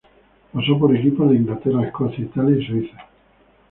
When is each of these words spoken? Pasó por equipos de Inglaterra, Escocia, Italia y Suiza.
Pasó 0.51 0.79
por 0.79 0.95
equipos 0.97 1.29
de 1.29 1.35
Inglaterra, 1.35 1.85
Escocia, 1.85 2.23
Italia 2.25 2.57
y 2.57 2.65
Suiza. 2.65 3.07